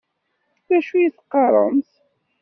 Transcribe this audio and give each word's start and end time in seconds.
D 0.67 0.69
acu 0.77 0.93
i 0.97 1.07
d-teqqaṛemt? 1.11 1.91